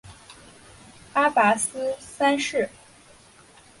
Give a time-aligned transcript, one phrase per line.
[1.13, 2.67] 阿拔斯三世。